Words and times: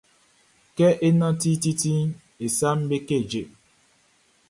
Kɛ 0.75 0.87
é 1.05 1.07
nánti 1.19 1.49
titiʼn, 1.61 2.07
e 2.43 2.45
saʼm 2.57 2.79
be 2.89 2.97
keje. 3.07 3.41